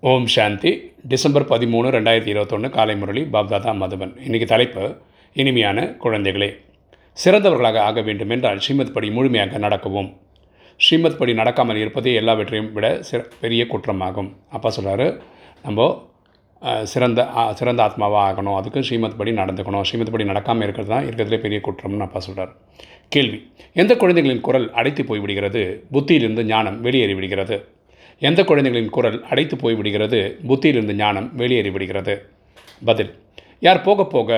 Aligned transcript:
ஓம் 0.00 0.26
சாந்தி. 0.32 0.70
December 1.12 1.44
பதிமூணு 1.52 1.88
ரெண்டாயிரத்தி 1.94 2.30
இருபத்தொன்று 2.32 2.68
காலை 2.70 2.96
முரளி 2.96 3.22
பாப்தாதா 3.32 3.70
மதுபன். 3.78 4.12
இன்றைக்கி 4.26 4.46
தலைப்பு 4.52 4.82
இனிமையான 5.40 5.84
குழந்தைகளே. 6.02 6.48
சிறந்தவர்களாக 7.22 7.78
ஆக 7.86 8.02
வேண்டும் 8.08 8.30
என்றால் 8.30 8.60
ஸ்ரீமத் 8.64 8.92
படி 8.96 9.08
முழுமையாக 9.10 9.58
நடக்கவும். 9.64 10.10
ஸ்ரீமத் 10.76 11.16
படி 11.20 11.32
நடக்காமல் 11.32 11.80
இருப்பதே 11.82 12.12
எல்லாவற்றையும் 12.20 12.68
விட 12.72 12.90
சிற 13.08 13.20
பெரிய 13.40 13.64
குற்றமாகும். 13.72 14.28
அப்பா 14.56 14.72
சொல்கிறாரு 14.76 15.06
நம்ம 15.64 15.88
சிறந்த 16.92 17.26
சிறந்த 17.60 17.82
ஆத்மாவாக 17.86 18.22
ஆகணும். 18.28 18.58
அதுக்கு 18.60 18.82
ஸ்ரீமத் 18.82 19.18
படி 19.22 19.34
நடந்துக்கணும். 19.40 19.86
ஸ்ரீமத் 19.90 20.12
படி 20.12 20.26
நடக்காமல் 20.32 20.66
இருக்கிறது 20.68 20.92
தான் 20.94 21.08
இருக்கிறதுலே 21.08 21.40
பெரிய 21.46 21.60
குற்றம்னு 21.70 22.06
அப்பா 22.06 22.22
சொல்கிறார் 22.28 22.52
கேள்வி 23.08 23.40
எந்த 23.82 23.96
குழந்தைகளின் 23.96 24.44
குரல் 24.50 24.68
அடைத்து 24.82 25.04
போய்விடுகிறது? 25.10 25.64
புத்தியிலிருந்து 25.92 26.44
ஞானம் 26.52 26.80
வெளியேறி 26.86 27.16
விடுகிறது 27.18 27.58
எந்த 28.22 28.40
குழந்தைகளின் 28.44 28.94
குரல் 28.96 29.18
அடைத்து 29.30 29.56
போய்விடுகிறது? 29.56 30.20
புத்தியிலிருந்து 30.46 30.94
ஞானம் 30.94 31.26
வெளியேறி 31.36 31.70
விடுகிறது 31.70 32.14
பதில் 32.84 33.10
யார் 33.66 33.82
போக 33.82 34.06
போக 34.06 34.30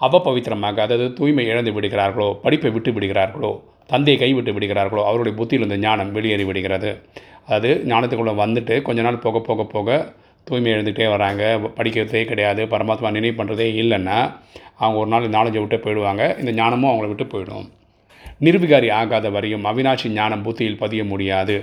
அவபவித்திரமாக 0.00 0.82
அதாவது 0.82 1.12
தூய்மை 1.12 1.44
இழந்து 1.46 1.72
விடுகிறார்களோ 1.72 2.28
படிப்பை 2.44 2.70
விட்டு 2.70 2.90
விடுகிறார்களோ 2.92 3.52
தந்தையை 3.90 4.18
கைவிட்டு 4.22 4.52
விடுகிறார்களோ 4.52 5.02
அவருடைய 5.08 5.34
புத்தியிலிருந்து 5.40 5.78
ஞானம் 5.78 6.12
வெளியேறி 6.12 6.44
விடுகிறது 6.44 6.90
அதாவது 7.46 7.70
ஞானத்துக்குள்ளே 7.86 8.34
வந்துட்டு 8.44 8.82
கொஞ்ச 8.82 9.00
நாள் 9.02 9.18
போக 9.18 9.40
போக 9.40 9.64
போக 9.64 9.90
தூய்மை 10.46 10.70
எழுந்துகிட்டே 10.72 11.06
வராங்க. 11.10 11.42
படிக்கிறதே 11.76 12.24
கிடையாது. 12.24 12.62
பரமாத்மா 12.64 13.08
நினைவு 13.10 13.36
பண்ணுறதே 13.38 13.66
இல்லைன்னா 13.82 14.18
அவங்க 14.82 14.98
ஒரு 15.02 15.10
நாள் 15.12 15.28
நாலேஜை 15.28 15.60
விட்டு 15.62 15.78
போயிடுவாங்க. 15.84 16.22
இந்த 16.38 16.52
ஞானமும் 16.52 16.90
அவங்கள 16.90 17.08
விட்டு 17.12 17.26
போயிடும். 17.32 17.66
நிர்விகாரி 18.40 18.88
ஆகாத 19.00 19.30
வரையும் 19.30 19.64
அவினாஷி 19.64 20.08
ஞானம் 20.10 20.42
புத்தியில் 20.42 20.78
பதிய 20.78 21.04
முடியாது. 21.04 21.56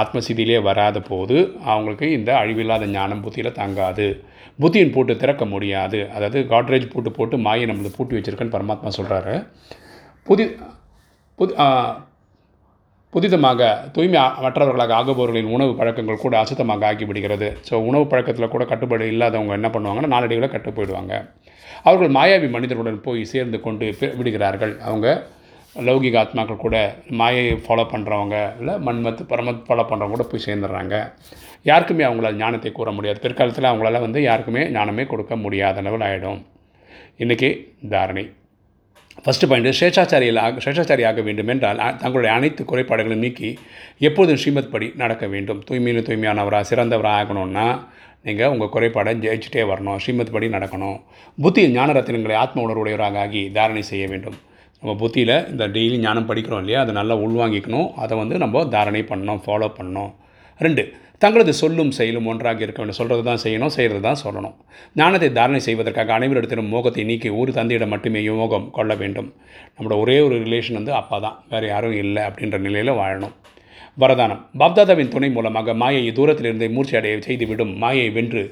ஆத்மசிதியிலே 0.00 0.58
வராத 0.68 0.98
போது 1.10 1.36
அவங்களுக்கு 1.70 2.06
இந்த 2.18 2.30
அழிவில்லாத 2.40 2.86
ஞானம் 2.96 3.22
புத்தியில் 3.24 3.58
தங்காது. 3.60 4.06
புத்தியின் 4.62 4.92
பூட்டு 4.94 5.12
திறக்க 5.22 5.44
முடியாது. 5.54 5.98
அதாவது 6.16 6.40
காட்ரேஜ் 6.52 6.86
பூட்டு 6.92 7.10
போட்டு 7.18 7.36
மாயை 7.46 7.64
நம்மளுக்கு 7.70 7.98
பூட்டி 7.98 8.16
வச்சுருக்கேன்னு 8.16 8.56
பரமாத்மா 8.56 8.92
சொல்கிறாரு 8.98 9.34
புதி 10.28 10.46
புது 11.38 11.52
புதிதமாக 13.12 13.60
தூய்மை 13.94 14.18
மற்றவர்களாக 14.44 14.92
ஆகுபவர்களின் 14.98 15.52
உணவு 15.54 15.72
பழக்கங்கள் 15.78 16.20
கூட 16.24 16.34
அசுத்தமாக 16.42 16.84
ஆகிவிடுகிறது 16.90 17.48
ஸோ 17.68 17.74
உணவு 17.88 18.04
பழக்கத்தில் 18.10 18.52
கூட 18.52 18.64
கட்டுப்பாடு 18.72 19.06
இல்லாதவங்க 19.12 19.54
என்ன 19.58 19.68
பண்ணுவாங்கன்னா 19.74 20.10
நாளடைவில் 20.14 20.52
கட்டு 20.52 20.70
போயிடுவாங்க. 20.76 21.14
அவர்கள் 21.88 22.14
மாயாவி 22.16 22.48
மனிதர்களுடன் 22.56 23.00
போய் 23.06 23.22
சேர்ந்து 23.32 23.58
கொண்டு 23.66 23.86
விடுகிறார்கள். 24.18 24.74
அவங்க 24.88 25.06
லௌகிக 25.76 26.16
ஆத்மாக்கள் 26.22 26.64
கூட 26.64 26.76
மாயை 27.18 27.44
ஃபாலோ 27.64 27.84
பண்ணுறவங்க 27.92 28.36
இல்லை 28.60 28.74
மண்மத்து 28.86 29.22
பரமத் 29.32 29.62
ஃபாலோ 29.68 29.84
பண்ணுறவங்க 29.90 30.14
கூட 30.16 30.26
போய் 30.30 30.46
சேர்ந்துடுறாங்க. 30.46 30.96
யாருக்குமே 31.70 32.04
அவங்களால் 32.08 32.40
ஞானத்தை 32.42 32.72
கூற 32.72 32.90
முடியாது. 32.96 33.18
பிற்காலத்தில் 33.24 33.70
அவங்களால 33.70 34.00
வந்து 34.06 34.20
யாருக்குமே 34.22 34.64
ஞானமே 34.76 35.06
கொடுக்க 35.12 35.36
முடியாத 35.44 35.82
லெவல் 35.86 36.04
ஆகிடும் 36.08 36.40
இன்றைக்கி 37.22 37.50
தாரணை. 37.94 38.24
ஃபஸ்ட்டு 39.24 39.48
பாயிண்ட் 39.50 39.70
சேஷாச்சாரியில் 39.80 40.40
ஆக 40.42 40.60
சேஷாச்சாரி 40.66 41.02
ஆக 41.08 41.20
வேண்டும் 41.28 41.50
என்றால் 41.54 41.80
தங்களுடைய 42.02 42.32
அனைத்து 42.38 42.62
குறைபாடுகளையும் 42.70 43.24
நீக்கி 43.24 43.48
எப்போதும் 44.08 44.38
ஸ்ரீமத் 44.42 44.70
படி 44.74 44.86
நடக்க 45.02 45.24
வேண்டும். 45.34 45.62
தூய்மையிலும் 45.70 46.06
தூய்மையானவராக 46.10 46.64
சிறந்தவராக 46.70 47.20
ஆகணும்னா 47.22 47.66
நீங்கள் 48.26 48.52
உங்கள் 48.52 48.74
குறைபாடை 48.76 49.12
ஜெயிச்சுட்டே 49.24 49.64
வரணும். 49.72 49.98
ஸ்ரீமத் 50.04 50.32
படி 50.36 50.48
நடக்கணும். 50.58 50.98
புத்தியில் 51.44 51.76
ஞான 51.78 51.92
ரத்தினங்களை 51.98 52.38
ஆத்ம 52.44 52.62
உணர்வுடையவராக 52.66 53.18
ஆகி 53.26 53.42
தாரணை 53.58 53.82
செய்ய 53.90 54.06
வேண்டும். 54.14 54.38
நம்ம 54.82 54.92
புத்தியில் 55.00 55.36
இந்த 55.52 55.64
டெய்லி 55.74 55.96
ஞானம் 56.04 56.26
படிக்கிறோம் 56.28 56.60
இல்லையா? 56.62 56.80
அதை 56.84 56.92
நல்லா 56.98 57.14
உள்வாங்கிக்கணும். 57.24 57.88
அதை 58.02 58.14
வந்து 58.20 58.36
நம்ம 58.42 58.64
தாரணை 58.74 59.02
பண்ணணும் 59.10 59.40
ஃபாலோ 59.46 59.68
பண்ணணும். 59.78 60.12
ரெண்டு 60.64 60.82
தங்களது 61.22 61.52
சொல்லும் 61.60 61.90
செயலும் 61.96 62.28
ஒன்றாக 62.30 62.64
இருக்க 62.64 62.78
வேண்டும். 62.80 62.98
சொல்கிறது 62.98 63.22
தான் 63.28 63.42
செய்யணும் 63.42 63.72
செய்கிறது 63.76 64.02
தான் 64.06 64.20
சொல்லணும். 64.22 64.54
ஞானத்தை 65.00 65.28
தாரணை 65.38 65.60
செய்வதற்காக 65.66 66.14
அனைவரிடத்திலும் 66.18 66.70
மோகத்தை 66.74 67.02
நீக்கி 67.10 67.30
ஒரு 67.40 67.52
தந்தையிடம் 67.58 67.92
மட்டுமே 67.94 68.22
யோகம் 68.28 68.70
கொள்ள 68.78 68.94
வேண்டும். 69.02 69.28
நம்மளோட 69.74 69.98
ஒரே 70.04 70.16
ஒரு 70.26 70.38
ரிலேஷன் 70.44 70.78
வந்து 70.80 70.94
அப்பா 71.00 71.18
தான். 71.26 71.36
வேறு 71.52 71.68
யாரும் 71.72 71.98
இல்லை 72.04 72.22
அப்படின்ற 72.28 72.58
நிலையில் 72.68 72.98
வாழணும். 73.00 73.34
வரதானம் 74.02 74.42
பாப்தாதாவின் 74.60 75.12
துணை 75.14 75.30
மூலமாக 75.36 75.74
மாயை 75.82 76.02
தூரத்திலிருந்தே 76.18 76.68
மூர்ச்சி 76.76 76.96
அடைய 77.00 77.20
செய்துவிடும். 77.28 77.74
மாயை 77.84 78.08
வென்று 78.18 78.42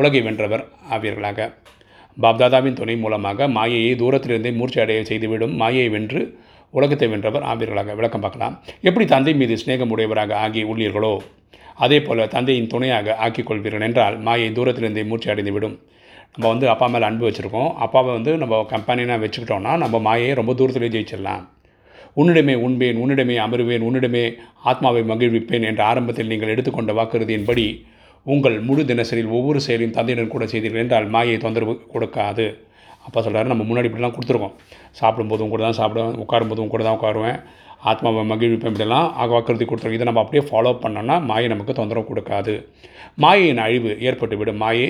உலகை 0.00 0.20
வென்றவர் 0.28 0.64
ஆவீர்களாக. 0.94 1.48
பாப்தாதாவின் 2.24 2.76
துணை 2.78 2.94
மூலமாக 3.04 3.48
மாயையை 3.56 3.90
தூரத்திலிருந்தே 4.02 4.50
மூர்ச்சி 4.58 4.78
அடைய 4.82 5.00
செய்துவிடும் 5.08 5.54
மாயையை 5.62 5.88
வென்று 5.94 6.20
உலகத்தை 6.74 7.06
வென்றவர் 7.12 7.44
ஆவீர்களாக 7.50 7.94
விளக்கம் 7.98 8.22
பார்க்கலாம். 8.24 8.54
எப்படி 8.88 9.04
தந்தை 9.12 9.32
மீது 9.40 9.54
சிநேகம் 9.62 9.92
உடையவராக 9.94 10.32
ஆகி 10.44 10.62
உள்ளீர்களோ 10.70 11.12
அதே 11.84 11.98
போல் 12.06 12.22
தந்தையின் 12.34 12.70
துணையாக 12.72 13.16
ஆக்கிக் 13.24 13.48
கொள்வீர்கள் 13.48 13.84
என்றால் 13.88 14.14
மாயை 14.26 14.48
தூரத்திலிருந்தே 14.58 15.02
மூர்ச்சி 15.10 15.30
அடைந்து 15.32 15.52
விடும் 15.56 15.76
நம்ம 16.32 16.46
வந்து 16.52 16.66
அப்பா 16.72 16.86
மேலே 16.92 17.06
அன்பு 17.08 17.24
வச்சுருக்கோம். 17.28 17.68
அப்பாவை 17.84 18.10
வந்து 18.16 18.32
நம்ம 18.42 18.60
கம்பெனினாக 18.72 19.22
வச்சுக்கிட்டோம்னா 19.24 19.74
நம்ம 19.82 19.98
மாயை 20.06 20.30
ரொம்ப 20.40 20.54
தூரத்திலே 20.60 20.88
ஜெயிச்சிடலாம். 20.94 21.44
உன்னிடமே 22.20 22.54
உண்பேன் 22.66 22.98
உன்னிடமே 23.02 23.36
அமருவேன் 23.44 23.84
உன்னிடமே 23.88 24.24
ஆத்மாவை 24.70 25.02
மகிழ்விப்பேன் 25.10 25.66
என்ற 25.70 25.80
ஆரம்பத்தில் 25.90 26.30
நீங்கள் 26.32 26.52
எடுத்துக்கொண்ட 26.54 26.92
வாக்குறுதியின்படி 26.98 27.66
உங்கள் 28.34 28.56
முழு 28.68 28.82
தினசரியில் 28.90 29.34
ஒவ்வொரு 29.38 29.58
செயலையும் 29.66 29.96
தந்தையுடன் 29.96 30.32
கூட 30.34 30.44
செய்தீர்கள் 30.52 30.82
என்றால் 30.84 31.06
மாயை 31.14 31.36
தொந்தரவு 31.44 31.74
கொடுக்காது. 31.92 32.46
அப்பா 33.06 33.18
சொல்கிறாரு 33.24 33.52
நம்ம 33.52 33.64
முன்னாடி 33.68 33.88
இப்படிலாம் 33.88 34.14
கொடுத்துருக்கோம். 34.16 34.54
சாப்பிடும்போதும் 35.00 35.52
கூட 35.52 35.62
தான் 35.66 35.78
சாப்பிடுவேன் 35.80 36.16
உட்காரும்போதும் 36.24 36.72
கூட 36.72 36.82
தான் 36.86 36.96
உட்காருவேன். 36.98 37.38
ஆத்மாவை 37.90 38.22
மகிழ்விப்பேன் 38.30 38.72
இப்படிலாம் 38.72 39.08
ஆக 39.22 39.28
வாக்குறுதி 39.34 39.66
கொடுத்துருக்கோம். 39.66 40.00
இதை 40.00 40.08
நம்ம 40.10 40.22
அப்படியே 40.24 40.42
ஃபாலோ 40.48 40.72
பண்ணோன்னா 40.84 41.16
மாயை 41.30 41.48
நமக்கு 41.52 41.78
தொந்தரவு 41.80 42.08
கொடுக்காது. 42.10 42.54
மாயையின் 43.24 43.62
அழிவு 43.66 43.92
ஏற்பட்டு 44.08 44.38
விடும். 44.40 44.60
மாயை 44.64 44.88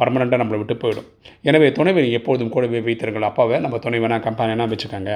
பர்மனெண்ட்டாக 0.00 0.40
நம்மளை 0.42 0.58
விட்டு 0.60 0.76
போயிடும். 0.82 1.08
எனவே 1.48 1.66
துணைவனை 1.78 2.08
எப்பொழுதும் 2.18 2.52
கூடவே 2.54 2.78
வைத்திருங்கள். 2.88 3.28
அப்பாவை 3.30 3.58
நம்ம 3.64 3.78
துணைவனாக 3.86 4.22
கம்பெனியாக 4.26 4.70
வச்சுக்கோங்க. 4.72 5.12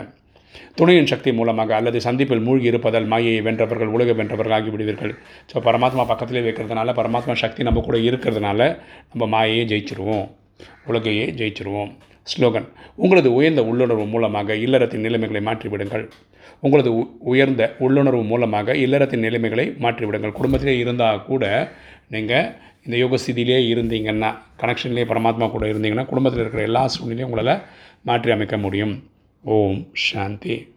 துணையின் 0.74 1.06
சக்தி 1.06 1.32
மூலமாக 1.32 1.76
அல்லது 1.76 2.00
சந்திப்பில் 2.00 2.40
மூழ்கி 2.40 2.64
இருப்பதால் 2.64 3.04
மாயையை 3.04 3.42
வென்றவர்கள் 3.42 3.84
உலக 3.84 4.12
வென்றவர்கள் 4.12 4.62
ஆகிவிடுவீர்கள். 4.62 5.14
ஸோ 5.52 5.58
பரமாத்மா 5.60 6.06
பக்கத்திலே 6.06 6.50
வைக்கிறதுனால 6.50 6.92
பரமாத்மா 6.92 7.32
சக்தி 7.32 7.62
நம்ம 7.62 7.80
கூட 7.80 7.98
இருக்கிறதுனால 7.98 8.78
நம்ம 9.12 9.26
மாயையை 9.26 9.66
ஜெயிச்சிருவோம். 9.66 10.28
உலகையே 10.86 11.26
ஜெயிச்சிருவோம். 11.26 11.96
ஸ்லோகன் 12.22 12.68
உங்களது 12.94 13.34
உயர்ந்த 13.34 13.64
உள்ளுணர்வு 13.64 14.06
மூலமாக 14.06 14.54
இல்லறத்தின் 14.54 15.00
நிலைமைகளை 15.00 15.54
மாற்றிவிடுங்கள். 15.54 16.08
உங்களது 16.60 16.96
உ- 16.96 17.08
உயர்ந்த 17.18 17.74
உள்ளுணர்வு 17.78 18.22
மூலமாக 18.22 18.72
இல்லறத்தின் 18.72 19.18
நிலைமைகளை 19.18 19.74
மாற்றிவிடுங்கள். 19.80 20.32
குடும்பத்திலே 20.32 20.78
இருந்தால் 20.78 21.24
கூட 21.24 21.72
நீங்கள் 22.08 22.52
இந்த 22.84 22.98
யோக 22.98 23.16
இருந்தீங்கன்னா 23.16 24.38
கனெக்ஷன்லேயே 24.60 25.04
பரமாத்மா 25.06 25.50
கூட 25.50 25.66
இருந்தீங்கன்னா 25.66 26.04
குடும்பத்தில் 26.04 26.40
இருக்கிற 26.40 26.62
எல்லா 26.62 26.86
சூழ்நிலையும் 26.86 27.30
உங்களால் 27.30 27.62
மாற்றி 28.02 28.30
அமைக்க 28.30 28.56
முடியும். 28.56 29.02
ஓம் 29.48 29.78
சாந்தி 30.04 30.58